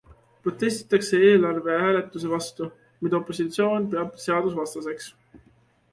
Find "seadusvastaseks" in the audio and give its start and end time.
4.25-5.15